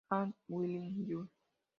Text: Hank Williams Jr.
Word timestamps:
Hank 0.09 0.33
Williams 0.49 0.97
Jr. 1.07 1.27